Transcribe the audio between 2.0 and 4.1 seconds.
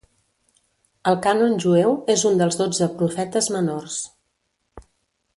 és un dels dotze profetes menors.